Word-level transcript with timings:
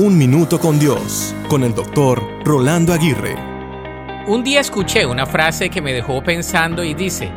Un 0.00 0.16
Minuto 0.16 0.60
con 0.60 0.78
Dios, 0.78 1.34
con 1.48 1.64
el 1.64 1.74
doctor 1.74 2.22
Rolando 2.44 2.92
Aguirre. 2.92 3.34
Un 4.28 4.44
día 4.44 4.60
escuché 4.60 5.04
una 5.04 5.26
frase 5.26 5.70
que 5.70 5.82
me 5.82 5.92
dejó 5.92 6.22
pensando 6.22 6.84
y 6.84 6.94
dice, 6.94 7.32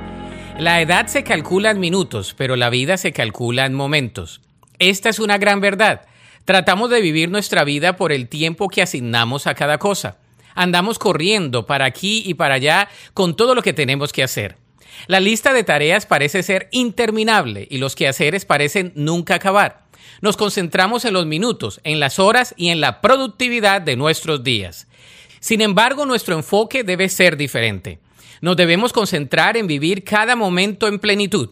la 0.59 0.79
edad 0.79 1.07
se 1.07 1.23
calcula 1.23 1.71
en 1.71 1.79
minutos, 1.79 2.35
pero 2.37 2.55
la 2.55 2.69
vida 2.69 2.97
se 2.97 3.13
calcula 3.13 3.65
en 3.65 3.73
momentos. 3.73 4.41
Esta 4.77 5.09
es 5.09 5.17
una 5.17 5.39
gran 5.39 5.59
verdad. 5.59 6.01
Tratamos 6.45 6.91
de 6.91 7.01
vivir 7.01 7.31
nuestra 7.31 7.63
vida 7.63 7.95
por 7.95 8.11
el 8.11 8.29
tiempo 8.29 8.67
que 8.67 8.83
asignamos 8.83 9.47
a 9.47 9.55
cada 9.55 9.79
cosa. 9.79 10.17
Andamos 10.53 10.99
corriendo 10.99 11.65
para 11.65 11.85
aquí 11.85 12.21
y 12.27 12.35
para 12.35 12.53
allá 12.53 12.89
con 13.15 13.35
todo 13.35 13.55
lo 13.55 13.63
que 13.63 13.73
tenemos 13.73 14.13
que 14.13 14.21
hacer. 14.21 14.55
La 15.07 15.19
lista 15.19 15.51
de 15.53 15.63
tareas 15.63 16.05
parece 16.05 16.43
ser 16.43 16.67
interminable 16.69 17.67
y 17.71 17.79
los 17.79 17.95
quehaceres 17.95 18.45
parecen 18.45 18.91
nunca 18.93 19.33
acabar. 19.33 19.89
Nos 20.21 20.37
concentramos 20.37 21.05
en 21.05 21.13
los 21.13 21.25
minutos, 21.25 21.81
en 21.83 21.99
las 21.99 22.19
horas 22.19 22.53
y 22.57 22.69
en 22.69 22.81
la 22.81 23.01
productividad 23.01 23.81
de 23.81 23.95
nuestros 23.95 24.43
días. 24.43 24.87
Sin 25.39 25.61
embargo, 25.61 26.05
nuestro 26.05 26.35
enfoque 26.35 26.83
debe 26.83 27.09
ser 27.09 27.37
diferente. 27.37 27.99
Nos 28.41 28.55
debemos 28.55 28.93
concentrar 28.93 29.57
en 29.57 29.67
vivir 29.67 30.03
cada 30.03 30.35
momento 30.35 30.87
en 30.87 30.99
plenitud. 30.99 31.49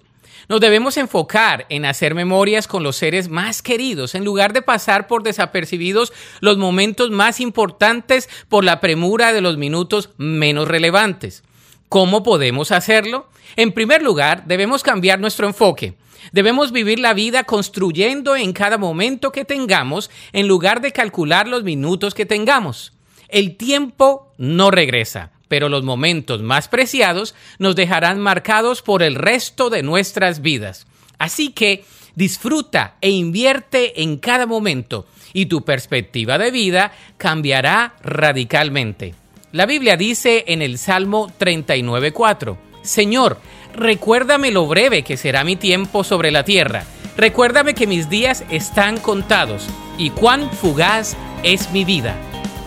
Nos 0.48 0.62
debemos 0.62 0.98
enfocar 0.98 1.68
en 1.70 1.86
hacer 1.86 2.16
memorias 2.16 2.68
con 2.68 2.82
los 2.82 2.96
seres 2.96 3.30
más 3.30 3.62
queridos, 3.62 4.16
en 4.16 4.26
lugar 4.26 4.54
de 4.54 4.64
pasar 4.64 5.08
por 5.08 5.22
desapercibidos 5.22 6.12
los 6.40 6.58
momentos 6.58 7.12
más 7.12 7.40
importantes 7.40 8.30
por 8.48 8.64
la 8.64 8.80
premura 8.80 9.32
de 9.34 9.42
los 9.42 9.58
minutos 9.58 10.10
menos 10.18 10.68
relevantes. 10.68 11.44
¿Cómo 11.90 12.22
podemos 12.22 12.72
hacerlo? 12.72 13.28
En 13.56 13.72
primer 13.72 14.04
lugar, 14.04 14.46
debemos 14.46 14.84
cambiar 14.84 15.20
nuestro 15.20 15.48
enfoque. 15.48 15.96
Debemos 16.32 16.72
vivir 16.72 17.00
la 17.00 17.16
vida 17.16 17.46
construyendo 17.46 18.36
en 18.36 18.54
cada 18.54 18.78
momento 18.78 19.32
que 19.32 19.44
tengamos 19.44 20.12
en 20.32 20.48
lugar 20.48 20.82
de 20.82 20.92
calcular 20.92 21.48
los 21.48 21.64
minutos 21.64 22.14
que 22.14 22.28
tengamos. 22.28 22.94
El 23.28 23.58
tiempo 23.58 24.34
no 24.38 24.70
regresa, 24.70 25.32
pero 25.48 25.68
los 25.68 25.84
momentos 25.84 26.44
más 26.44 26.68
preciados 26.68 27.34
nos 27.58 27.76
dejarán 27.76 28.20
marcados 28.20 28.84
por 28.84 29.02
el 29.02 29.16
resto 29.16 29.72
de 29.72 29.82
nuestras 29.82 30.44
vidas. 30.44 30.86
Así 31.18 31.54
que 31.54 31.86
disfruta 32.14 32.98
e 33.02 33.10
invierte 33.10 34.04
en 34.04 34.18
cada 34.18 34.46
momento 34.46 35.08
y 35.34 35.48
tu 35.48 35.64
perspectiva 35.64 36.38
de 36.38 36.52
vida 36.52 36.92
cambiará 37.18 37.96
radicalmente. 38.04 39.16
La 39.52 39.66
Biblia 39.66 39.98
dice 39.98 40.44
en 40.48 40.62
el 40.62 40.78
Salmo 40.78 41.32
39.4, 41.40 42.56
Señor, 42.84 43.40
recuérdame 43.74 44.52
lo 44.52 44.68
breve 44.68 45.02
que 45.02 45.18
será 45.18 45.44
mi 45.44 45.56
tiempo 45.56 46.04
sobre 46.04 46.30
la 46.30 46.44
tierra. 46.44 46.84
Recuérdame 47.18 47.74
que 47.74 47.88
mis 47.88 48.12
días 48.12 48.44
están 48.52 49.00
contados 49.00 49.68
y 49.98 50.12
cuán 50.12 50.52
fugaz 50.52 51.18
es 51.42 51.72
mi 51.72 51.84
vida. 51.84 52.16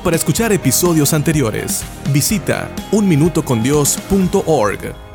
Para 0.03 0.17
escuchar 0.17 0.53
episodios 0.53 1.13
anteriores, 1.13 1.85
visita 2.13 2.69
unminutocondios.org. 2.91 5.12